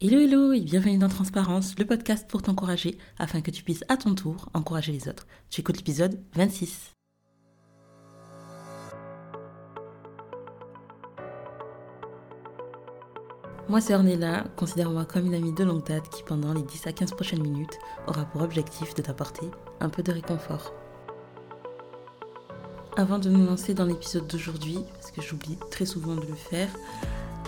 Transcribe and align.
Hello 0.00 0.20
hello 0.20 0.52
et 0.52 0.60
bienvenue 0.60 0.96
dans 0.96 1.08
Transparence, 1.08 1.76
le 1.76 1.84
podcast 1.84 2.30
pour 2.30 2.40
t'encourager 2.40 2.96
afin 3.18 3.40
que 3.40 3.50
tu 3.50 3.64
puisses 3.64 3.82
à 3.88 3.96
ton 3.96 4.14
tour 4.14 4.48
encourager 4.54 4.92
les 4.92 5.08
autres. 5.08 5.26
Tu 5.50 5.60
écoutes 5.60 5.78
l'épisode 5.78 6.22
26. 6.36 6.92
Moi 13.68 13.80
c'est 13.80 13.96
Ornella, 13.96 14.44
considère-moi 14.56 15.04
comme 15.04 15.26
une 15.26 15.34
amie 15.34 15.52
de 15.52 15.64
longue 15.64 15.84
date 15.84 16.08
qui 16.10 16.22
pendant 16.22 16.52
les 16.52 16.62
10 16.62 16.86
à 16.86 16.92
15 16.92 17.10
prochaines 17.14 17.42
minutes 17.42 17.76
aura 18.06 18.24
pour 18.24 18.42
objectif 18.42 18.94
de 18.94 19.02
t'apporter 19.02 19.50
un 19.80 19.88
peu 19.88 20.04
de 20.04 20.12
réconfort. 20.12 20.72
Avant 22.96 23.18
de 23.18 23.30
nous 23.30 23.44
lancer 23.44 23.74
dans 23.74 23.84
l'épisode 23.84 24.28
d'aujourd'hui, 24.28 24.78
parce 24.94 25.10
que 25.10 25.22
j'oublie 25.22 25.58
très 25.72 25.86
souvent 25.86 26.14
de 26.14 26.24
le 26.24 26.34
faire, 26.34 26.68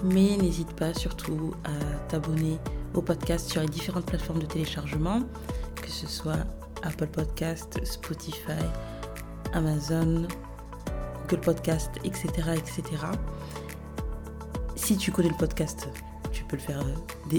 mais 0.05 0.37
n'hésite 0.37 0.73
pas 0.75 0.95
surtout 0.95 1.53
à 1.64 2.09
t'abonner 2.09 2.59
au 2.95 3.03
podcast 3.03 3.50
sur 3.50 3.61
les 3.61 3.69
différentes 3.69 4.07
plateformes 4.07 4.41
de 4.41 4.46
téléchargement, 4.46 5.21
que 5.77 5.91
ce 5.91 6.07
soit 6.07 6.46
Apple 6.82 7.07
Podcast, 7.08 7.79
Spotify, 7.85 8.64
Amazon, 9.53 10.27
Google 11.29 11.41
Podcast, 11.41 11.91
etc., 12.05 12.29
etc. 12.57 12.82
Si 14.77 14.96
tu 14.96 15.13
connais 15.13 15.29
le 15.29 15.36
podcast, 15.36 15.89
tu 16.32 16.44
peux 16.44 16.57
le 16.57 16.63
faire 16.63 16.80
euh, 16.80 17.39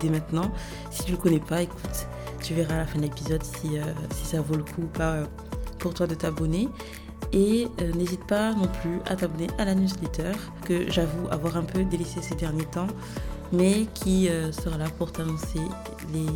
dès, 0.00 0.08
maintenant. 0.08 0.50
Si 0.90 1.04
tu 1.04 1.12
ne 1.12 1.16
le 1.16 1.22
connais 1.22 1.40
pas, 1.40 1.62
écoute, 1.62 2.06
tu 2.42 2.54
verras 2.54 2.74
à 2.74 2.78
la 2.78 2.86
fin 2.86 2.98
de 2.98 3.04
l'épisode 3.04 3.42
si, 3.42 3.78
euh, 3.78 3.84
si 4.14 4.26
ça 4.26 4.40
vaut 4.40 4.56
le 4.56 4.64
coup 4.64 4.82
ou 4.82 4.86
pas 4.86 5.12
euh, 5.12 5.26
pour 5.78 5.94
toi 5.94 6.06
de 6.06 6.14
t'abonner. 6.14 6.68
Et 7.32 7.68
euh, 7.80 7.92
n'hésite 7.92 8.24
pas 8.26 8.52
non 8.52 8.68
plus 8.68 9.00
à 9.06 9.16
t'abonner 9.16 9.48
à 9.58 9.64
la 9.64 9.74
newsletter 9.74 10.32
que 10.66 10.90
j'avoue 10.90 11.28
avoir 11.30 11.56
un 11.56 11.62
peu 11.62 11.84
délaissé 11.84 12.20
ces 12.20 12.34
derniers 12.34 12.66
temps, 12.66 12.88
mais 13.52 13.86
qui 13.94 14.28
euh, 14.28 14.52
sera 14.52 14.76
là 14.76 14.86
pour 14.98 15.12
t'annoncer 15.12 15.60
les 16.12 16.26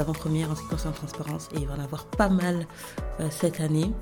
avant-premières 0.00 0.50
en 0.50 0.56
ce 0.56 0.62
qui 0.62 0.68
concerne 0.68 0.92
la 0.92 0.98
transparence. 0.98 1.48
Et 1.54 1.60
il 1.60 1.68
va 1.68 1.74
en 1.74 1.80
avoir 1.80 2.06
pas 2.06 2.28
mal 2.28 2.66
euh, 3.20 3.28
cette 3.30 3.60
année. 3.60 3.92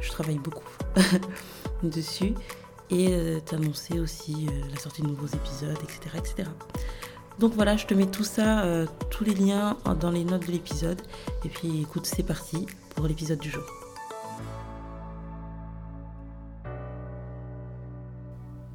Je 0.00 0.10
travaille 0.10 0.38
beaucoup 0.38 0.62
dessus. 1.82 2.34
Et 2.92 3.14
t'annoncer 3.46 4.00
aussi 4.00 4.48
la 4.68 4.76
sortie 4.76 5.02
de 5.02 5.06
nouveaux 5.06 5.28
épisodes, 5.28 5.78
etc., 5.84 6.16
etc. 6.16 6.50
Donc 7.38 7.52
voilà, 7.54 7.76
je 7.76 7.86
te 7.86 7.94
mets 7.94 8.06
tout 8.06 8.24
ça, 8.24 8.64
tous 9.10 9.22
les 9.22 9.36
liens 9.36 9.76
dans 10.00 10.10
les 10.10 10.24
notes 10.24 10.44
de 10.48 10.50
l'épisode. 10.50 11.00
Et 11.44 11.48
puis 11.48 11.82
écoute, 11.82 12.06
c'est 12.06 12.24
parti 12.24 12.66
pour 12.96 13.06
l'épisode 13.06 13.38
du 13.38 13.48
jour. 13.48 13.79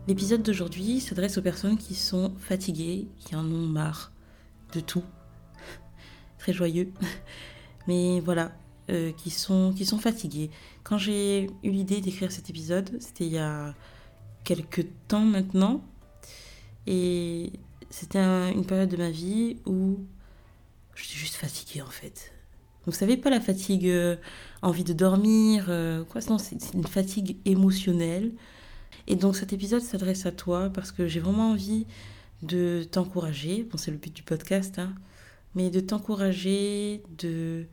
L'épisode 0.08 0.44
d'aujourd'hui 0.44 1.00
s'adresse 1.00 1.40
aux 1.40 1.42
personnes 1.42 1.78
qui 1.78 1.96
sont 1.96 2.32
fatiguées, 2.38 3.08
qui 3.20 3.36
en 3.36 3.44
ont 3.44 3.66
marre 3.66 4.12
de 4.74 4.80
tout. 4.80 5.04
Très 6.38 6.54
joyeux. 6.54 6.92
Mais 7.88 8.20
voilà, 8.20 8.52
euh, 8.92 9.12
qui, 9.14 9.32
sont, 9.32 9.74
fatiguées. 10.00 10.52
Quand 10.84 11.00
j'ai 11.00 11.50
eu 11.64 11.72
l'idée 11.72 12.02
d'écrire 12.02 12.32
cet 12.32 12.52
épisode, 12.52 12.96
c'était 13.00 13.26
il 13.26 13.32
y 13.32 13.40
a 13.40 13.74
quelques 14.44 14.86
temps 15.08 15.26
maintenant. 15.26 15.84
Et 16.86 17.52
c'était 17.90 18.20
une 18.20 18.64
période 18.64 18.90
de 18.90 18.98
ma 18.98 19.10
vie 19.10 19.58
où 19.66 19.98
j'étais 20.96 21.16
juste 21.16 21.34
fatiguée 21.34 21.82
en 21.82 21.90
fait. 21.90 22.32
Vous 22.86 22.92
savez 22.92 23.18
pas 23.18 23.32
la 23.32 23.42
fatigue, 23.42 23.88
euh, 23.88 24.18
envie 24.62 24.84
de 24.84 24.94
dormir, 24.94 25.66
euh, 25.70 26.04
quoi, 26.04 26.22
c'est 26.22 26.76
une 26.76 26.86
fatigue 26.86 27.38
émotionnelle 27.46 28.34
et 29.08 29.16
donc 29.16 29.36
cet 29.36 29.54
épisode 29.54 29.82
s'adresse 29.82 30.26
à 30.26 30.32
toi 30.32 30.70
parce 30.74 30.92
que 30.92 31.08
j'ai 31.08 31.20
vraiment 31.20 31.52
envie 31.52 31.86
de 32.44 32.86
t'encourager, 32.90 33.64
bon 33.64 33.78
c'est 33.78 33.92
le 33.92 33.98
but 33.98 34.14
du 34.14 34.24
podcast, 34.24 34.80
hein, 34.80 34.94
mais 35.56 35.70
de 35.70 35.80
t'encourager, 35.80 37.02
de 37.18 37.66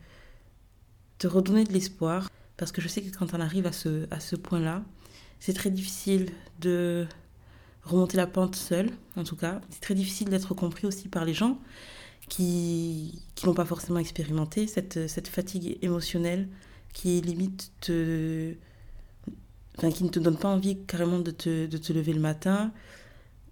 te 1.17 1.27
redonner 1.27 1.63
de 1.63 1.73
l'espoir, 1.73 2.29
parce 2.57 2.71
que 2.71 2.81
je 2.81 2.87
sais 2.87 3.01
que 3.01 3.15
quand 3.15 3.33
on 3.33 3.39
arrive 3.39 3.67
à 3.67 3.71
ce, 3.71 4.07
à 4.11 4.19
ce 4.19 4.35
point-là, 4.35 4.83
c'est 5.39 5.53
très 5.53 5.69
difficile 5.69 6.29
de 6.61 7.05
remonter 7.83 8.17
la 8.17 8.27
pente 8.27 8.55
seul, 8.55 8.89
en 9.17 9.23
tout 9.23 9.35
cas. 9.35 9.59
C'est 9.69 9.81
très 9.81 9.95
difficile 9.95 10.29
d'être 10.29 10.53
compris 10.53 10.87
aussi 10.87 11.09
par 11.09 11.25
les 11.25 11.33
gens 11.33 11.59
qui 12.29 13.21
qui 13.35 13.45
n'ont 13.45 13.53
pas 13.53 13.65
forcément 13.65 13.99
expérimenté 13.99 14.67
cette, 14.67 15.09
cette 15.09 15.27
fatigue 15.27 15.77
émotionnelle 15.81 16.47
qui 16.93 17.19
limite 17.21 17.71
te 17.81 18.53
enfin, 19.77 19.91
qui 19.91 20.03
ne 20.03 20.09
te 20.09 20.19
donne 20.19 20.37
pas 20.37 20.49
envie 20.49 20.77
carrément 20.85 21.19
de 21.19 21.31
te, 21.31 21.65
de 21.65 21.77
te 21.77 21.93
lever 21.93 22.13
le 22.13 22.19
matin 22.19 22.71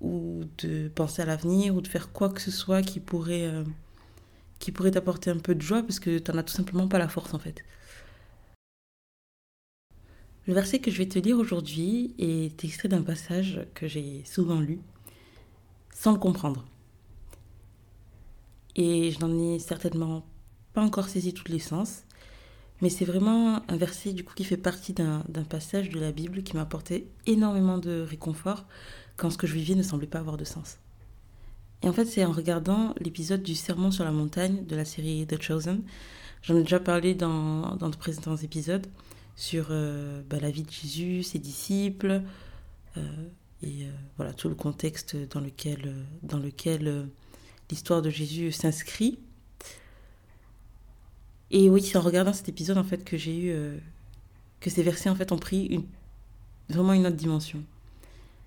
ou 0.02 0.44
de 0.60 0.90
penser 0.90 1.22
à 1.22 1.26
l'avenir 1.26 1.76
ou 1.76 1.82
de 1.82 1.88
faire 1.88 2.12
quoi 2.12 2.30
que 2.30 2.42
ce 2.42 2.52
soit 2.52 2.82
qui 2.82 3.00
pourrait, 3.00 3.46
euh, 3.46 3.64
qui 4.60 4.72
pourrait 4.72 4.92
t'apporter 4.92 5.30
un 5.30 5.38
peu 5.38 5.56
de 5.56 5.62
joie 5.62 5.84
parce 5.84 6.00
que 6.00 6.18
tu 6.20 6.32
n'en 6.32 6.38
as 6.38 6.44
tout 6.44 6.54
simplement 6.54 6.88
pas 6.88 7.00
la 7.00 7.08
force 7.08 7.34
en 7.34 7.40
fait. 7.40 7.64
Le 10.48 10.56
verset 10.56 10.80
que 10.80 10.90
je 10.90 10.98
vais 10.98 11.08
te 11.08 11.20
lire 11.20 11.38
aujourd'hui 11.38 12.16
est 12.18 12.64
extrait 12.64 12.90
d'un 12.90 13.04
passage 13.04 13.62
que 13.76 13.88
j'ai 13.88 14.24
souvent 14.26 14.60
lu 14.60 14.80
sans 15.94 16.14
le 16.14 16.18
comprendre. 16.18 16.66
Et 18.76 19.12
je 19.12 19.20
n'en 19.20 19.38
ai 19.38 19.60
certainement 19.60 20.26
pas 20.74 20.82
encore 20.82 21.10
saisi 21.10 21.34
toutes 21.34 21.50
les 21.50 21.60
sens, 21.60 22.06
mais 22.82 22.90
c'est 22.90 23.06
vraiment 23.06 23.62
un 23.70 23.78
verset 23.78 24.14
du 24.14 24.24
coup 24.24 24.34
qui 24.34 24.44
fait 24.44 24.58
partie 24.58 24.94
d'un 24.94 25.24
passage 25.48 25.90
de 25.90 26.00
la 26.00 26.12
Bible 26.12 26.44
qui 26.44 26.56
m'a 26.56 26.64
apporté 26.64 27.08
énormément 27.28 27.78
de 27.78 28.02
réconfort 28.02 28.66
quand 29.18 29.30
ce 29.30 29.38
que 29.38 29.48
je 29.48 29.54
vivais 29.54 29.76
ne 29.76 29.84
semblait 29.84 30.08
pas 30.08 30.20
avoir 30.20 30.38
de 30.38 30.46
sens. 30.46 30.78
Et 31.84 31.90
en 31.90 31.94
fait, 31.94 32.06
c'est 32.06 32.24
en 32.26 32.32
regardant 32.32 32.94
l'épisode 33.00 33.42
du 33.42 33.56
Sermon 33.56 33.92
sur 33.92 34.04
la 34.04 34.12
montagne 34.12 34.66
de 34.66 34.76
la 34.76 34.86
série 34.86 35.26
The 35.26 35.42
Chosen. 35.42 35.82
J'en 36.44 36.56
ai 36.56 36.62
déjà 36.62 36.80
parlé 36.80 37.16
dans, 37.16 37.76
dans 37.76 37.90
de 37.90 37.96
précédents 37.96 38.38
épisodes 38.38 38.88
sur 39.36 39.68
euh, 39.70 40.22
bah, 40.30 40.38
la 40.40 40.52
vie 40.52 40.64
de 40.64 40.72
Jésus, 40.72 41.24
ses 41.24 41.40
disciples, 41.40 42.22
euh, 42.98 43.02
et 43.64 43.86
euh, 43.86 43.92
voilà 44.18 44.34
tout 44.34 44.50
le 44.50 44.56
contexte 44.56 45.16
dans 45.32 45.40
lequel, 45.40 45.94
dans 46.24 46.40
lequel 46.40 47.08
l'histoire 47.70 48.02
de 48.02 48.10
Jésus 48.10 48.52
s'inscrit. 48.52 49.20
Et 51.52 51.70
oui, 51.70 51.82
c'est 51.82 51.98
en 51.98 52.02
regardant 52.02 52.32
cet 52.32 52.48
épisode 52.48 52.78
en 52.78 52.84
fait 52.84 53.04
que 53.04 53.18
j'ai 53.18 53.38
eu 53.38 53.52
euh, 53.52 53.78
que 54.62 54.70
ces 54.70 54.84
versets 54.84 55.10
en 55.10 55.16
fait 55.16 55.34
ont 55.34 55.38
pris 55.38 55.86
vraiment 56.70 56.94
une 56.94 57.06
autre 57.06 57.18
dimension. 57.18 57.62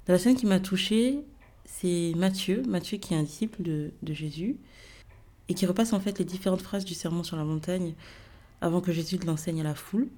Dans 0.07 0.15
la 0.15 0.19
scène 0.19 0.37
qui 0.37 0.47
m'a 0.47 0.59
touchée, 0.59 1.23
c'est 1.67 2.13
Matthieu, 2.17 2.63
Matthieu 2.67 2.97
qui 2.97 3.13
est 3.13 3.17
un 3.17 3.23
disciple 3.23 3.63
de, 3.63 3.93
de, 4.03 4.13
Jésus 4.15 4.57
et 5.49 5.55
qui 5.55 5.67
repasse 5.67 5.93
en 5.93 6.01
fait 6.01 6.19
les 6.19 6.25
différentes 6.25 6.63
phrases 6.63 6.87
du 6.87 6.95
sermon 6.95 7.23
sur 7.23 7.37
la 7.37 7.45
montagne 7.45 7.95
avant 8.63 8.81
que 8.81 8.91
Jésus 8.91 9.19
l'enseigne 9.19 9.61
à 9.61 9.65
la 9.65 9.75
foule. 9.75 10.09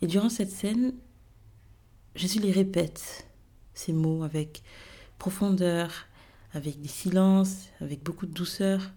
Et 0.00 0.06
durant 0.06 0.30
cette 0.30 0.50
scène, 0.50 0.94
Jésus 2.14 2.40
les 2.40 2.52
répète 2.52 3.28
ces 3.74 3.92
mots 3.92 4.22
avec 4.22 4.62
profondeur, 5.18 6.06
avec 6.54 6.80
des 6.80 6.88
silences, 6.88 7.68
avec 7.82 8.02
beaucoup 8.02 8.24
de 8.24 8.32
douceur. 8.32 8.92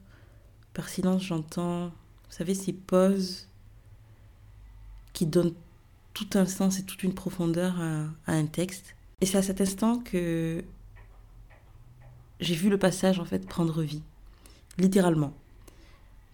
Par 0.73 0.87
silence, 0.87 1.23
j'entends 1.23 1.91
vous 2.29 2.35
savez, 2.35 2.53
ces 2.53 2.73
pauses 2.73 3.47
qui 5.13 5.25
donnent 5.25 5.53
tout 6.13 6.29
un 6.35 6.45
sens 6.45 6.79
et 6.79 6.83
toute 6.83 7.03
une 7.03 7.13
profondeur 7.13 7.79
à, 7.79 8.31
un 8.31 8.45
texte. 8.45 8.95
Et 9.21 9.25
c'est 9.25 9.37
à 9.37 9.41
cet 9.41 9.61
instant 9.61 9.99
que 9.99 10.63
j'ai 12.39 12.55
vu 12.55 12.69
le 12.69 12.77
passage 12.77 13.19
en 13.19 13.25
fait 13.25 13.47
prendre 13.47 13.81
vie, 13.81 14.03
littéralement. 14.77 15.33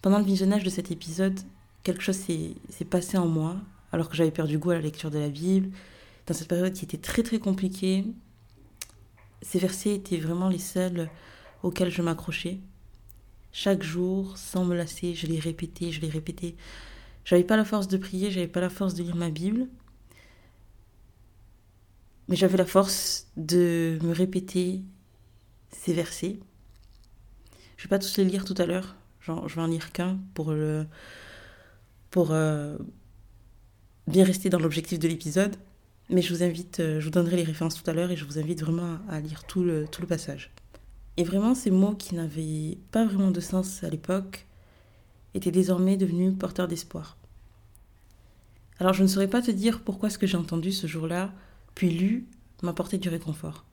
Pendant 0.02 0.18
le 0.18 0.24
visionnage 0.24 0.62
de 0.62 0.70
cet 0.70 0.90
épisode, 0.90 1.38
quelque 1.82 2.02
chose 2.02 2.16
s'est 2.16 2.84
passé 2.88 3.16
en 3.16 3.26
moi, 3.26 3.56
alors 3.90 4.08
que 4.08 4.16
j'avais 4.16 4.30
perdu 4.30 4.58
goût 4.58 4.70
à 4.70 4.74
la 4.74 4.80
lecture 4.80 5.10
de 5.10 5.18
la 5.18 5.28
Bible. 5.28 5.70
Dans 6.26 6.34
cette 6.34 6.48
période 6.48 6.72
qui 6.72 6.84
était 6.84 6.98
très 6.98 7.22
très 7.22 7.38
compliquée, 7.38 8.04
ces 9.42 9.58
versets 9.58 9.94
étaient 9.94 10.18
vraiment 10.18 10.48
les 10.48 10.58
seuls 10.58 11.08
auxquels 11.62 11.90
je 11.90 12.02
m'accrochais. 12.02 12.58
Chaque 13.58 13.82
jour, 13.82 14.36
sans 14.36 14.66
me 14.66 14.76
lasser, 14.76 15.14
je 15.14 15.26
l'ai 15.26 15.38
répété, 15.38 15.90
je 15.90 16.02
l'ai 16.02 16.10
répété. 16.10 16.56
J'avais 17.24 17.42
pas 17.42 17.56
la 17.56 17.64
force 17.64 17.88
de 17.88 17.96
prier, 17.96 18.30
j'avais 18.30 18.48
pas 18.48 18.60
la 18.60 18.68
force 18.68 18.92
de 18.92 19.02
lire 19.02 19.16
ma 19.16 19.30
Bible. 19.30 19.66
Mais 22.28 22.36
j'avais 22.36 22.58
la 22.58 22.66
force 22.66 23.28
de 23.38 23.98
me 24.02 24.12
répéter 24.12 24.82
ces 25.70 25.94
versets. 25.94 26.38
Je 27.78 27.84
vais 27.84 27.88
pas 27.88 27.98
tous 27.98 28.18
les 28.18 28.26
lire 28.26 28.44
tout 28.44 28.54
à 28.58 28.66
l'heure. 28.66 28.94
Je 29.20 29.32
vais 29.32 29.62
en 29.62 29.68
lire 29.68 29.90
qu'un 29.90 30.18
pour 30.34 30.52
le 30.52 30.86
pour 32.10 32.32
euh, 32.32 32.76
bien 34.06 34.24
rester 34.24 34.50
dans 34.50 34.60
l'objectif 34.60 34.98
de 34.98 35.08
l'épisode. 35.08 35.56
Mais 36.10 36.20
je 36.20 36.34
vous 36.34 36.42
invite, 36.42 36.80
euh, 36.80 37.00
je 37.00 37.06
vous 37.06 37.10
donnerai 37.10 37.36
les 37.36 37.44
références 37.44 37.82
tout 37.82 37.88
à 37.90 37.94
l'heure 37.94 38.10
et 38.10 38.16
je 38.16 38.26
vous 38.26 38.38
invite 38.38 38.60
vraiment 38.60 38.98
à 39.08 39.18
lire 39.18 39.44
tout 39.44 39.64
le, 39.64 39.88
tout 39.88 40.02
le 40.02 40.06
passage. 40.06 40.52
Et 41.16 41.24
vraiment, 41.24 41.54
ces 41.54 41.70
mots 41.70 41.94
qui 41.94 42.14
n'avaient 42.14 42.78
pas 42.92 43.04
vraiment 43.04 43.30
de 43.30 43.40
sens 43.40 43.82
à 43.82 43.88
l'époque 43.88 44.46
étaient 45.34 45.50
désormais 45.50 45.96
devenus 45.96 46.36
porteurs 46.38 46.68
d'espoir. 46.68 47.16
Alors 48.78 48.92
je 48.92 49.02
ne 49.02 49.08
saurais 49.08 49.28
pas 49.28 49.40
te 49.40 49.50
dire 49.50 49.80
pourquoi 49.80 50.10
ce 50.10 50.18
que 50.18 50.26
j'ai 50.26 50.36
entendu 50.36 50.72
ce 50.72 50.86
jour-là, 50.86 51.32
puis 51.74 51.90
lu, 51.90 52.26
m'apportait 52.62 52.98
du 52.98 53.08
réconfort. 53.08 53.64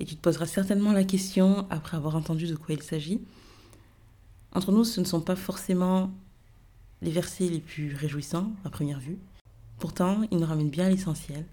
et 0.00 0.04
tu 0.04 0.16
te 0.16 0.20
poseras 0.20 0.46
certainement 0.46 0.92
la 0.92 1.04
question 1.04 1.66
après 1.70 1.96
avoir 1.96 2.16
entendu 2.16 2.46
de 2.46 2.56
quoi 2.56 2.74
il 2.74 2.82
s'agit. 2.82 3.20
Entre 4.52 4.72
nous, 4.72 4.84
ce 4.84 5.00
ne 5.00 5.04
sont 5.04 5.20
pas 5.20 5.36
forcément 5.36 6.10
les 7.02 7.10
versets 7.10 7.48
les 7.48 7.60
plus 7.60 7.94
réjouissants 7.94 8.52
à 8.64 8.70
première 8.70 8.98
vue. 8.98 9.18
Pourtant, 9.78 10.22
ils 10.30 10.38
nous 10.38 10.46
ramènent 10.46 10.70
bien 10.70 10.88
l'essentiel, 10.88 11.46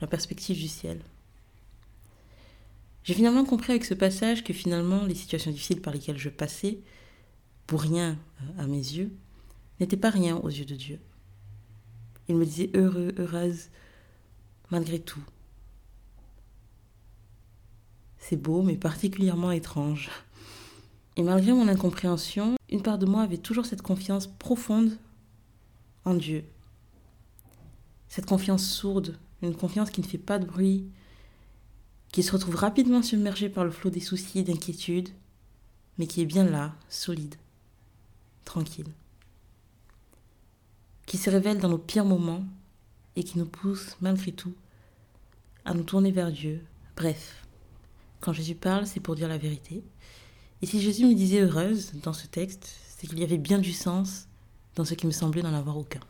la 0.00 0.06
perspective 0.06 0.56
du 0.56 0.68
ciel. 0.68 1.00
J'ai 3.04 3.14
finalement 3.14 3.44
compris 3.44 3.72
avec 3.72 3.84
ce 3.84 3.94
passage 3.94 4.44
que 4.44 4.52
finalement 4.52 5.04
les 5.04 5.14
situations 5.14 5.50
difficiles 5.50 5.80
par 5.80 5.92
lesquelles 5.92 6.18
je 6.18 6.28
passais, 6.28 6.78
pour 7.66 7.82
rien 7.82 8.18
euh, 8.42 8.62
à 8.62 8.66
mes 8.66 8.76
yeux, 8.76 9.12
n'étaient 9.80 9.96
pas 9.96 10.10
rien 10.10 10.36
aux 10.36 10.48
yeux 10.48 10.64
de 10.64 10.76
Dieu. 10.76 11.00
Il 12.28 12.36
me 12.36 12.44
disait 12.44 12.70
heureux, 12.74 13.12
heureuse, 13.18 13.68
malgré 14.70 15.00
tout. 15.00 15.22
C'est 18.18 18.36
beau, 18.36 18.62
mais 18.62 18.76
particulièrement 18.76 19.50
étrange. 19.50 20.10
Et 21.16 21.22
malgré 21.22 21.52
mon 21.52 21.68
incompréhension, 21.68 22.54
une 22.70 22.82
part 22.82 22.98
de 22.98 23.06
moi 23.06 23.22
avait 23.22 23.36
toujours 23.36 23.66
cette 23.66 23.82
confiance 23.82 24.28
profonde 24.28 24.96
en 26.04 26.14
Dieu. 26.14 26.44
Cette 28.08 28.26
confiance 28.26 28.64
sourde, 28.64 29.18
une 29.42 29.56
confiance 29.56 29.90
qui 29.90 30.00
ne 30.00 30.06
fait 30.06 30.18
pas 30.18 30.38
de 30.38 30.46
bruit, 30.46 30.86
qui 32.12 32.22
se 32.22 32.32
retrouve 32.32 32.56
rapidement 32.56 33.02
submergée 33.02 33.48
par 33.48 33.64
le 33.64 33.70
flot 33.70 33.90
des 33.90 34.00
soucis 34.00 34.38
et 34.38 34.42
d'inquiétudes, 34.42 35.08
mais 35.98 36.06
qui 36.06 36.20
est 36.20 36.26
bien 36.26 36.44
là, 36.44 36.74
solide, 36.88 37.36
tranquille, 38.44 38.92
qui 41.06 41.16
se 41.16 41.30
révèle 41.30 41.58
dans 41.58 41.70
nos 41.70 41.78
pires 41.78 42.04
moments 42.04 42.44
et 43.16 43.24
qui 43.24 43.38
nous 43.38 43.46
pousse 43.46 43.96
malgré 44.00 44.32
tout 44.32 44.54
à 45.64 45.74
nous 45.74 45.84
tourner 45.84 46.12
vers 46.12 46.30
Dieu. 46.30 46.62
Bref, 46.96 47.46
quand 48.20 48.32
Jésus 48.32 48.54
parle, 48.54 48.86
c'est 48.86 49.00
pour 49.00 49.16
dire 49.16 49.28
la 49.28 49.38
vérité. 49.38 49.82
Et 50.60 50.66
si 50.66 50.80
Jésus 50.80 51.06
me 51.06 51.14
disait 51.14 51.40
heureuse 51.40 51.92
dans 52.02 52.12
ce 52.12 52.26
texte, 52.26 52.76
c'est 52.88 53.06
qu'il 53.06 53.18
y 53.18 53.24
avait 53.24 53.38
bien 53.38 53.58
du 53.58 53.72
sens 53.72 54.28
dans 54.74 54.84
ce 54.84 54.94
qui 54.94 55.06
me 55.06 55.12
semblait 55.12 55.42
n'en 55.42 55.54
avoir 55.54 55.76
aucun. 55.76 56.00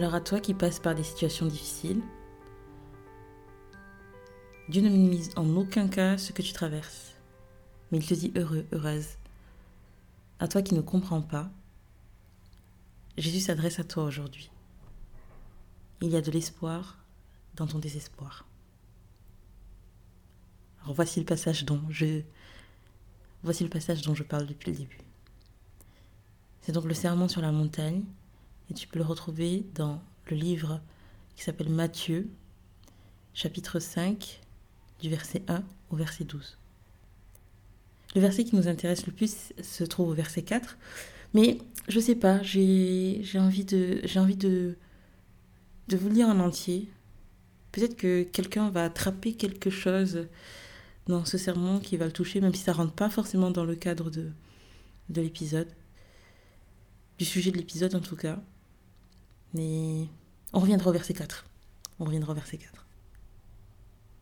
Alors 0.00 0.14
à 0.14 0.22
toi 0.22 0.40
qui 0.40 0.54
passes 0.54 0.80
par 0.80 0.94
des 0.94 1.02
situations 1.02 1.44
difficiles, 1.44 2.00
Dieu 4.70 4.80
ne 4.80 4.88
minimise 4.88 5.28
en 5.36 5.46
aucun 5.56 5.88
cas 5.88 6.16
ce 6.16 6.32
que 6.32 6.40
tu 6.40 6.54
traverses, 6.54 7.16
mais 7.92 7.98
il 7.98 8.06
te 8.06 8.14
dit 8.14 8.32
heureux, 8.34 8.64
heureuse. 8.72 9.18
À 10.38 10.48
toi 10.48 10.62
qui 10.62 10.72
ne 10.72 10.80
comprends 10.80 11.20
pas, 11.20 11.50
Jésus 13.18 13.40
s'adresse 13.40 13.78
à 13.78 13.84
toi 13.84 14.04
aujourd'hui. 14.04 14.50
Il 16.00 16.08
y 16.08 16.16
a 16.16 16.22
de 16.22 16.30
l'espoir 16.30 16.96
dans 17.56 17.66
ton 17.66 17.78
désespoir. 17.78 18.46
Alors 20.82 20.94
voici 20.94 21.20
le 21.20 21.26
passage 21.26 21.66
dont 21.66 21.82
je 21.90 22.22
voici 23.42 23.64
le 23.64 23.70
passage 23.70 24.00
dont 24.00 24.14
je 24.14 24.22
parle 24.22 24.46
depuis 24.46 24.70
le 24.70 24.78
début. 24.78 25.00
C'est 26.62 26.72
donc 26.72 26.86
le 26.86 26.94
serment 26.94 27.28
sur 27.28 27.42
la 27.42 27.52
montagne 27.52 28.02
et 28.70 28.74
tu 28.74 28.86
peux 28.86 28.98
le 28.98 29.04
retrouver 29.04 29.66
dans 29.74 30.00
le 30.30 30.36
livre 30.36 30.80
qui 31.34 31.42
s'appelle 31.42 31.70
Matthieu, 31.70 32.28
chapitre 33.34 33.80
5, 33.80 34.40
du 35.00 35.10
verset 35.10 35.42
1 35.48 35.62
au 35.90 35.96
verset 35.96 36.24
12. 36.24 36.56
Le 38.14 38.20
verset 38.20 38.44
qui 38.44 38.56
nous 38.56 38.68
intéresse 38.68 39.06
le 39.06 39.12
plus 39.12 39.52
se 39.60 39.84
trouve 39.84 40.10
au 40.10 40.14
verset 40.14 40.42
4, 40.42 40.78
mais 41.34 41.58
je 41.88 42.00
sais 42.00 42.14
pas, 42.14 42.42
j'ai 42.42 43.22
envie, 43.36 43.64
de, 43.64 44.02
envie 44.18 44.36
de, 44.36 44.76
de 45.88 45.96
vous 45.96 46.08
lire 46.08 46.28
en 46.28 46.38
entier. 46.38 46.88
Peut-être 47.72 47.96
que 47.96 48.22
quelqu'un 48.24 48.70
va 48.70 48.84
attraper 48.84 49.34
quelque 49.34 49.70
chose 49.70 50.26
dans 51.06 51.24
ce 51.24 51.38
sermon 51.38 51.80
qui 51.80 51.96
va 51.96 52.06
le 52.06 52.12
toucher, 52.12 52.40
même 52.40 52.54
si 52.54 52.62
ça 52.62 52.72
rentre 52.72 52.92
pas 52.92 53.10
forcément 53.10 53.50
dans 53.50 53.64
le 53.64 53.74
cadre 53.74 54.10
de, 54.10 54.30
de 55.08 55.20
l'épisode, 55.20 55.68
du 57.18 57.24
sujet 57.24 57.50
de 57.50 57.56
l'épisode 57.56 57.94
en 57.94 58.00
tout 58.00 58.16
cas. 58.16 58.40
Mais 59.52 60.06
on 60.52 60.60
reviendra 60.60 60.90
au 60.90 60.92
verset 60.92 61.14
4. 61.14 61.44
On 61.98 62.04
reviendra 62.04 62.32
au 62.32 62.34
verset 62.34 62.58
4. 62.58 62.86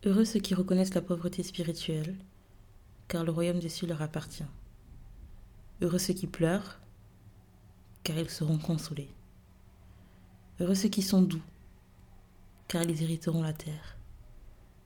Heureux 0.05 0.25
ceux 0.25 0.41
qui 0.41 0.55
reconnaissent 0.55 0.95
la 0.95 1.03
pauvreté 1.03 1.43
spirituelle, 1.43 2.17
car 3.09 3.25
le 3.25 3.33
royaume 3.33 3.59
des 3.59 3.69
cieux 3.69 3.87
leur 3.87 4.01
appartient. 4.01 4.47
Heureux 5.83 5.99
ceux 5.99 6.15
qui 6.15 6.27
pleurent, 6.27 6.81
car 8.05 8.17
ils 8.17 8.31
seront 8.31 8.59
consolés. 8.59 9.11
Heureux 10.61 10.75
ceux 10.75 10.89
qui 10.89 11.03
sont 11.03 11.23
doux, 11.23 11.43
car 12.69 12.85
ils 12.85 13.03
hériteront 13.03 13.43
la 13.43 13.53
terre. 13.53 13.97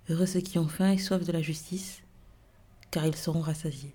Heureux 0.08 0.26
ceux 0.26 0.40
qui 0.40 0.58
ont 0.58 0.68
faim 0.68 0.90
et 0.90 0.98
soif 0.98 1.24
de 1.24 1.32
la 1.32 1.42
justice, 1.42 2.02
car 2.90 3.06
ils 3.06 3.16
seront 3.16 3.40
rassasiés. 3.40 3.94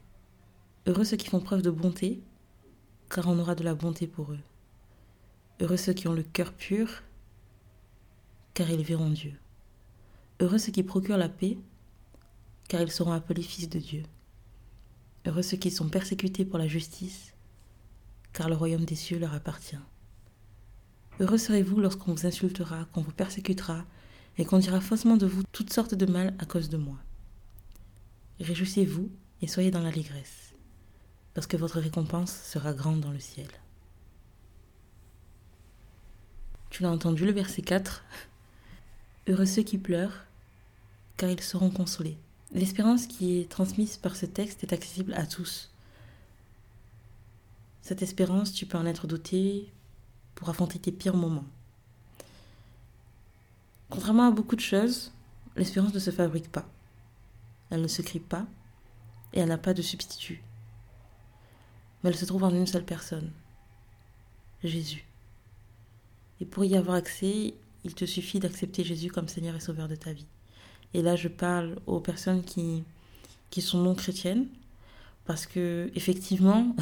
Heureux 0.86 1.04
ceux 1.04 1.18
qui 1.18 1.30
font 1.30 1.42
preuve 1.42 1.62
de 1.62 1.72
bonté, 1.72 2.22
car 3.10 3.28
on 3.28 3.38
aura 3.40 3.56
de 3.56 3.64
la 3.64 3.76
bonté 3.76 4.08
pour 4.08 4.32
eux. 4.32 4.40
Heureux 5.60 5.78
ceux 5.78 5.94
qui 5.94 6.08
ont 6.08 6.14
le 6.14 6.24
cœur 6.24 6.54
pur, 6.54 7.02
car 8.54 8.70
ils 8.70 8.84
verront 8.84 9.10
Dieu. 9.10 9.34
Heureux 10.40 10.60
ceux 10.60 10.72
qui 10.72 10.84
procurent 10.84 11.18
la 11.18 11.30
paix, 11.30 11.58
car 12.68 12.82
ils 12.82 12.92
seront 12.92 13.12
appelés 13.12 13.42
fils 13.42 13.68
de 13.68 13.80
Dieu. 13.80 14.04
Heureux 15.26 15.42
ceux 15.42 15.58
qui 15.58 15.72
sont 15.72 15.90
persécutés 15.90 16.46
pour 16.46 16.60
la 16.60 16.68
justice, 16.68 17.34
car 18.34 18.50
le 18.50 18.56
royaume 18.56 18.86
des 18.86 18.96
cieux 18.96 19.18
leur 19.18 19.34
appartient. 19.34 19.80
Heureux 21.20 21.40
serez-vous 21.40 21.80
lorsqu'on 21.80 22.14
vous 22.14 22.28
insultera, 22.28 22.86
qu'on 22.94 23.02
vous 23.02 23.12
persécutera, 23.12 23.84
et 24.38 24.46
qu'on 24.46 24.60
dira 24.60 24.80
faussement 24.80 25.18
de 25.18 25.26
vous 25.26 25.42
toutes 25.52 25.74
sortes 25.74 25.96
de 25.96 26.06
mal 26.06 26.36
à 26.38 26.46
cause 26.46 26.70
de 26.70 26.78
moi. 26.78 26.98
Réjouissez-vous 28.40 29.10
et 29.42 29.48
soyez 29.48 29.72
dans 29.72 29.82
l'allégresse, 29.82 30.54
parce 31.34 31.48
que 31.48 31.58
votre 31.58 31.80
récompense 31.80 32.32
sera 32.32 32.74
grande 32.74 33.02
dans 33.02 33.12
le 33.12 33.20
ciel. 33.20 33.48
Tu 36.70 36.84
l'as 36.84 36.92
entendu 36.92 37.26
le 37.26 37.32
verset 37.32 37.62
4 37.62 38.04
Heureux 39.28 39.46
ceux 39.46 39.64
qui 39.64 39.78
pleurent, 39.78 40.26
car 41.18 41.30
ils 41.30 41.42
seront 41.42 41.70
consolés. 41.70 42.18
L'espérance 42.54 43.08
qui 43.08 43.40
est 43.40 43.50
transmise 43.50 43.98
par 43.98 44.16
ce 44.16 44.26
texte 44.26 44.64
est 44.64 44.74
accessible 44.74 45.14
à 45.14 45.26
tous. 45.26 45.72
Cette 47.82 48.02
espérance, 48.02 48.54
tu 48.54 48.66
peux 48.66 48.78
en 48.78 48.86
être 48.86 49.08
doté 49.08 49.72
pour 50.36 50.50
affronter 50.50 50.78
tes 50.78 50.92
pires 50.92 51.16
moments. 51.16 51.46
Contrairement 53.90 54.28
à 54.28 54.32
beaucoup 54.32 54.56
de 54.56 54.62
choses, 54.62 55.12
l'espérance 55.56 55.94
ne 55.94 56.00
se 56.00 56.12
fabrique 56.12 56.52
pas. 56.52 56.68
Elle 57.70 57.82
ne 57.82 57.88
se 57.88 58.02
crée 58.02 58.20
pas 58.20 58.46
et 59.34 59.40
elle 59.40 59.50
n'a 59.50 59.58
pas 59.58 59.74
de 59.74 59.82
substitut. 59.82 60.44
Mais 62.04 62.10
elle 62.10 62.18
se 62.18 62.26
trouve 62.26 62.44
en 62.44 62.54
une 62.54 62.68
seule 62.68 62.86
personne, 62.86 63.32
Jésus. 64.64 65.07
Et 66.42 66.46
pour 66.46 66.66
y 66.66 66.76
avoir 66.76 66.96
accès, 66.96 67.54
il 67.84 67.96
te 67.96 68.06
suffit 68.06 68.40
d'accepter 68.40 68.84
Jésus 68.84 69.10
comme 69.10 69.28
Seigneur 69.28 69.56
et 69.56 69.60
Sauveur 69.60 69.88
de 69.88 69.96
ta 69.96 70.14
vie. 70.14 70.28
Et 70.94 71.02
là, 71.02 71.16
je 71.16 71.28
parle 71.28 71.78
aux 71.86 72.00
personnes 72.00 72.44
qui, 72.44 72.84
qui 73.50 73.62
sont 73.62 73.82
non 73.82 73.96
chrétiennes, 73.96 74.48
parce 75.26 75.46
que 75.46 75.92
effectivement, 75.96 76.76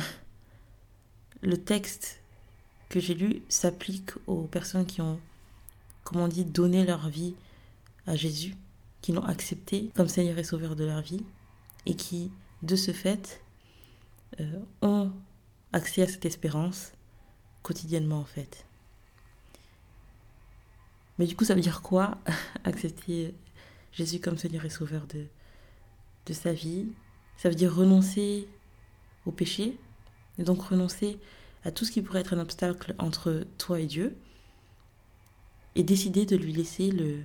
le 1.42 1.58
texte 1.58 2.22
que 2.90 3.00
j'ai 3.00 3.14
lu 3.14 3.42
s'applique 3.50 4.12
aux 4.28 4.44
personnes 4.44 4.86
qui 4.86 5.02
ont, 5.02 5.20
comme 6.04 6.22
on 6.22 6.28
dit, 6.28 6.46
donné 6.46 6.86
leur 6.86 7.10
vie 7.10 7.34
à 8.08 8.16
Jésus, 8.16 8.56
qui 9.02 9.12
l'ont 9.12 9.26
accepté 9.26 9.90
comme 9.96 10.08
Seigneur 10.08 10.38
et 10.38 10.44
Sauveur 10.44 10.76
de 10.76 10.86
leur 10.86 11.02
vie, 11.02 11.24
et 11.86 11.96
qui, 11.96 12.32
de 12.64 12.76
ce 12.76 12.92
fait, 12.92 13.42
euh, 14.40 14.60
ont 14.82 15.12
accès 15.72 16.02
à 16.02 16.08
cette 16.08 16.26
espérance 16.26 16.92
quotidiennement 17.62 18.20
en 18.20 18.26
fait. 18.26 18.66
Mais 21.18 21.26
du 21.26 21.36
coup, 21.36 21.46
ça 21.46 21.56
veut 21.56 21.62
dire 21.62 21.82
quoi 21.82 22.18
Accepter 22.64 23.34
Jésus 23.94 24.20
comme 24.20 24.38
Seigneur 24.38 24.66
et 24.66 24.70
Sauveur 24.70 25.06
de, 25.08 26.34
sa 26.34 26.54
vie? 26.54 26.88
Ça 27.38 27.50
veut 27.50 27.56
dire 27.56 27.74
renoncer 27.74 28.48
au 29.26 29.32
péché, 29.32 29.78
et 30.38 30.44
donc 30.44 30.62
renoncer 30.62 31.18
à 31.64 31.72
tout 31.72 31.86
ce 31.86 31.92
qui 31.92 32.02
pourrait 32.02 32.22
être 32.22 32.34
un 32.34 32.40
obstacle 32.40 32.96
entre 33.00 33.46
toi 33.58 33.80
et 33.80 33.86
Dieu, 33.86 34.16
et 35.76 35.84
décider 35.84 36.26
de 36.26 36.36
lui 36.36 36.54
laisser 36.54 36.92
le 36.92 37.20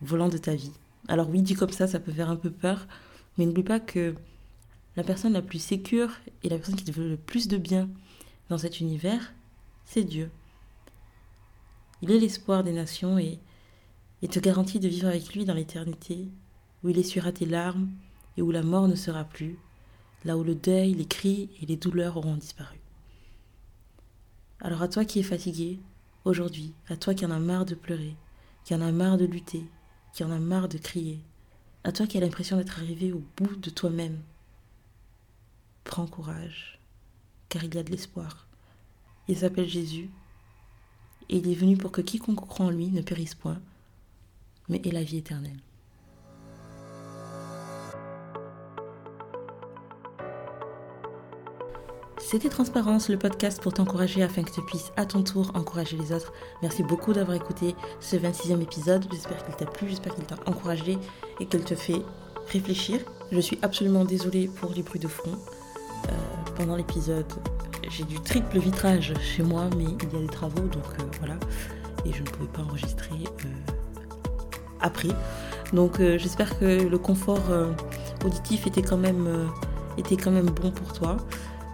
volant 0.00 0.28
de 0.28 0.38
ta 0.38 0.54
vie. 0.54 0.72
Alors 1.08 1.28
oui, 1.28 1.42
dit 1.42 1.54
comme 1.54 1.70
ça, 1.70 1.86
ça 1.86 2.00
peut 2.00 2.12
faire 2.12 2.30
un 2.30 2.36
peu 2.36 2.50
peur, 2.50 2.86
mais 3.36 3.46
n'oublie 3.46 3.62
pas 3.62 3.80
que 3.80 4.14
la 4.96 5.02
personne 5.02 5.32
la 5.32 5.42
plus 5.42 5.58
sécure 5.58 6.10
et 6.42 6.48
la 6.48 6.56
personne 6.56 6.76
qui 6.76 6.84
te 6.84 6.92
veut 6.92 7.08
le 7.08 7.16
plus 7.16 7.48
de 7.48 7.56
bien 7.56 7.88
dans 8.48 8.58
cet 8.58 8.80
univers, 8.80 9.32
c'est 9.84 10.04
Dieu. 10.04 10.30
Il 12.02 12.10
est 12.10 12.18
l'espoir 12.18 12.64
des 12.64 12.72
nations 12.72 13.16
et, 13.16 13.38
te 14.28 14.40
garantit 14.40 14.80
de 14.80 14.88
vivre 14.88 15.06
avec 15.06 15.32
lui 15.34 15.44
dans 15.44 15.54
l'éternité, 15.54 16.28
où 16.82 16.88
il 16.88 16.98
essuiera 16.98 17.30
tes 17.30 17.46
larmes 17.46 17.90
et 18.36 18.42
où 18.42 18.50
la 18.50 18.62
mort 18.62 18.88
ne 18.88 18.96
sera 18.96 19.22
plus, 19.22 19.56
là 20.24 20.36
où 20.36 20.42
le 20.42 20.56
deuil, 20.56 20.94
les 20.94 21.06
cris 21.06 21.48
et 21.60 21.66
les 21.66 21.76
douleurs 21.76 22.16
auront 22.16 22.36
disparu. 22.36 22.80
Alors 24.60 24.82
à 24.82 24.88
toi 24.88 25.04
qui 25.04 25.20
es 25.20 25.24
fatigué, 25.24 25.78
aujourd'hui, 26.24 26.74
à 26.88 26.96
toi 26.96 27.14
qui 27.14 27.24
en 27.24 27.30
as 27.30 27.38
marre 27.38 27.66
de 27.66 27.76
pleurer, 27.76 28.16
qui 28.64 28.74
en 28.74 28.80
a 28.80 28.90
marre 28.90 29.16
de 29.16 29.24
lutter, 29.24 29.64
qui 30.12 30.24
en 30.24 30.30
a 30.32 30.38
marre 30.38 30.68
de 30.68 30.78
crier, 30.78 31.20
à 31.84 31.92
toi 31.92 32.06
qui 32.06 32.16
as 32.16 32.20
l'impression 32.20 32.56
d'être 32.56 32.78
arrivé 32.80 33.12
au 33.12 33.22
bout 33.36 33.56
de 33.56 33.70
toi-même. 33.70 34.20
Prends 35.84 36.06
courage, 36.06 36.80
car 37.48 37.62
il 37.62 37.74
y 37.74 37.78
a 37.78 37.82
de 37.84 37.90
l'espoir. 37.90 38.48
Il 39.28 39.36
s'appelle 39.36 39.68
Jésus, 39.68 40.10
et 41.32 41.36
il 41.36 41.50
est 41.50 41.54
venu 41.54 41.76
pour 41.76 41.90
que 41.90 42.02
quiconque 42.02 42.46
croit 42.46 42.66
en 42.66 42.70
lui 42.70 42.88
ne 42.88 43.00
périsse 43.00 43.34
point, 43.34 43.58
mais 44.68 44.82
ait 44.84 44.90
la 44.90 45.02
vie 45.02 45.16
éternelle. 45.16 45.58
C'était 52.18 52.50
Transparence, 52.50 53.08
le 53.08 53.18
podcast 53.18 53.62
pour 53.62 53.72
t'encourager 53.72 54.22
afin 54.22 54.42
que 54.42 54.50
tu 54.50 54.62
puisses 54.62 54.92
à 54.96 55.06
ton 55.06 55.22
tour 55.22 55.50
encourager 55.54 55.96
les 55.96 56.12
autres. 56.12 56.32
Merci 56.60 56.82
beaucoup 56.82 57.12
d'avoir 57.12 57.36
écouté 57.36 57.74
ce 58.00 58.16
26e 58.16 58.60
épisode. 58.60 59.06
J'espère 59.10 59.44
qu'il 59.44 59.54
t'a 59.54 59.66
plu, 59.66 59.88
j'espère 59.88 60.14
qu'il 60.14 60.24
t'a 60.24 60.36
encouragé 60.46 60.98
et 61.40 61.46
qu'il 61.46 61.64
te 61.64 61.74
fait 61.74 62.02
réfléchir. 62.48 63.00
Je 63.32 63.40
suis 63.40 63.58
absolument 63.62 64.04
désolée 64.04 64.48
pour 64.48 64.72
les 64.72 64.82
bruits 64.82 65.00
de 65.00 65.08
fond. 65.08 65.32
Euh, 65.32 66.10
pendant 66.56 66.76
l'épisode, 66.76 67.26
j'ai 67.90 68.04
du 68.04 68.18
triple 68.20 68.58
vitrage 68.58 69.14
chez 69.20 69.42
moi, 69.42 69.68
mais 69.76 69.84
il 69.84 70.12
y 70.12 70.16
a 70.16 70.20
des 70.20 70.26
travaux, 70.26 70.62
donc 70.62 70.84
euh, 70.98 71.04
voilà. 71.18 71.34
Et 72.04 72.12
je 72.12 72.20
ne 72.20 72.26
pouvais 72.26 72.48
pas 72.48 72.62
enregistrer 72.62 73.24
euh, 73.24 73.72
après. 74.80 75.10
Donc 75.72 75.98
j'espère 75.98 76.58
que 76.58 76.86
le 76.86 76.98
confort 76.98 77.40
auditif 78.24 78.66
était 78.66 78.82
quand 78.82 78.98
même 78.98 79.46
bon 80.50 80.70
pour 80.70 80.92
toi. 80.92 81.16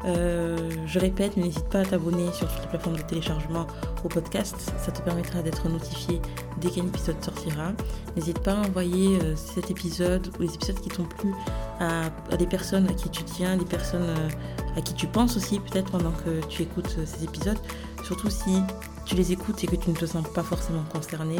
Euh, 0.05 0.71
je 0.87 0.99
répète, 0.99 1.37
n'hésite 1.37 1.69
pas 1.69 1.81
à 1.81 1.85
t'abonner 1.85 2.33
sur 2.33 2.49
toutes 2.49 2.63
les 2.63 2.69
plateformes 2.69 2.97
de 2.97 3.03
téléchargement 3.03 3.67
au 4.05 4.09
podcast. 4.09 4.73
Ça 4.79 4.93
te 4.93 5.03
permettra 5.03 5.43
d'être 5.43 5.69
notifié 5.69 6.21
dès 6.61 6.71
qu'un 6.71 6.87
épisode 6.87 7.23
sortira. 7.23 7.73
N'hésite 8.17 8.39
pas 8.41 8.53
à 8.53 8.67
envoyer 8.67 9.19
euh, 9.23 9.35
cet 9.37 9.71
épisode 9.71 10.29
ou 10.39 10.43
les 10.43 10.55
épisodes 10.55 10.79
qui 10.81 10.89
t'ont 10.89 11.05
plu 11.05 11.33
à, 11.81 12.11
des 12.37 12.47
personnes 12.47 12.89
à 12.89 12.93
qui 12.93 13.09
tu 13.11 13.25
tiens, 13.25 13.57
des 13.57 13.65
personnes 13.65 14.03
euh, 14.03 14.29
à 14.77 14.81
qui 14.81 14.95
tu 14.95 15.07
penses 15.07 15.37
aussi 15.37 15.59
peut-être 15.59 15.91
pendant 15.91 16.13
que 16.13 16.45
tu 16.47 16.63
écoutes 16.63 16.97
ces 17.05 17.25
épisodes. 17.25 17.59
Surtout 18.05 18.31
si 18.31 18.63
tu 19.05 19.17
les 19.17 19.33
écoutes 19.33 19.63
et 19.65 19.67
que 19.67 19.77
tu 19.77 19.91
ne 19.91 19.97
te 19.97 20.07
sens 20.07 20.27
pas 20.29 20.43
forcément 20.43 20.85
concerné, 20.93 21.37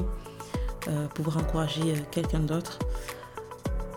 pouvoir 1.15 1.37
encourager 1.37 2.03
quelqu'un 2.11 2.41
d'autre. 2.41 2.79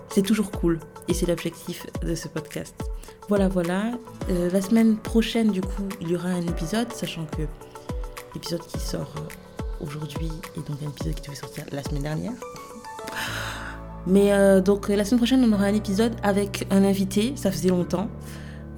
C'est 0.10 0.24
toujours 0.24 0.52
cool 0.52 0.80
et 1.08 1.14
c'est 1.14 1.26
l'objectif 1.26 1.88
de 2.02 2.16
ce 2.16 2.28
podcast. 2.28 2.91
Voilà, 3.32 3.48
voilà. 3.48 3.92
Euh, 4.30 4.50
la 4.52 4.62
semaine 4.62 4.98
prochaine, 4.98 5.52
du 5.52 5.62
coup, 5.62 5.88
il 6.02 6.10
y 6.10 6.16
aura 6.16 6.30
un 6.30 6.42
épisode, 6.42 6.92
sachant 6.92 7.26
que 7.26 7.44
l'épisode 8.34 8.62
qui 8.68 8.80
sort 8.80 9.14
euh, 9.18 9.86
aujourd'hui 9.86 10.30
est 10.58 10.68
donc 10.68 10.78
un 10.84 10.90
épisode 10.90 11.14
qui 11.14 11.22
devait 11.22 11.36
sortir 11.36 11.64
la 11.72 11.82
semaine 11.82 12.04
dernière. 12.04 12.34
Mais 14.06 14.34
euh, 14.34 14.60
donc 14.60 14.90
la 14.90 15.06
semaine 15.06 15.20
prochaine, 15.20 15.44
on 15.46 15.54
aura 15.54 15.66
un 15.66 15.74
épisode 15.74 16.14
avec 16.24 16.68
un 16.72 16.84
invité, 16.84 17.34
ça 17.36 17.52
faisait 17.52 17.70
longtemps. 17.70 18.10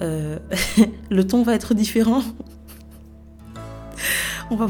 le 0.00 1.26
ton 1.26 1.42
va 1.42 1.54
être 1.54 1.72
différent. 1.72 2.22
on 4.50 4.56
va... 4.56 4.66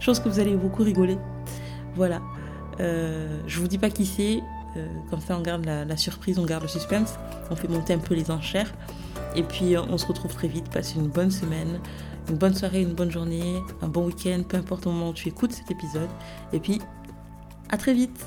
Je 0.00 0.06
pense 0.06 0.20
que 0.20 0.28
vous 0.28 0.40
allez 0.40 0.56
beaucoup 0.56 0.82
rigoler. 0.82 1.18
Voilà. 1.94 2.20
je 2.78 3.60
vous 3.60 3.68
dis 3.68 3.78
pas 3.78 3.90
qui 3.90 4.06
c'est, 4.06 4.40
euh, 4.76 4.86
comme 5.10 5.20
ça, 5.20 5.36
on 5.36 5.42
garde 5.42 5.64
la, 5.64 5.96
surprise, 5.96 6.38
on 6.38 6.44
garde 6.44 6.62
le 6.62 6.68
suspense, 6.68 7.14
on 7.50 7.56
fait 7.56 7.68
monter 7.68 7.94
un 7.94 7.98
peu 7.98 8.14
les 8.14 8.30
enchères. 8.30 8.72
Et 9.34 9.42
puis, 9.42 9.76
euh, 9.76 9.82
on 9.88 9.98
se 9.98 10.06
retrouve 10.06 10.32
très 10.32 10.48
vite. 10.48 10.68
Passez 10.70 10.96
une 10.96 11.08
bonne 11.08 11.30
semaine, 11.30 11.80
une 12.28 12.36
bonne 12.36 12.54
soirée, 12.54 12.82
une 12.82 12.94
bonne 12.94 13.10
journée, 13.10 13.62
un 13.80 13.88
bon 13.88 14.06
week-end, 14.06 14.42
peu 14.46 14.56
importe 14.56 14.86
au 14.86 14.90
moment 14.90 15.10
où 15.10 15.14
tu 15.14 15.28
écoutes 15.28 15.52
cet 15.52 15.70
épisode. 15.70 16.10
Et 16.52 16.60
puis, 16.60 16.80
à 17.70 17.76
très 17.76 17.94
vite 17.94 18.26